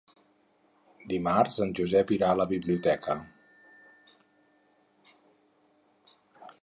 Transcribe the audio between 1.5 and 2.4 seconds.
en Josep irà a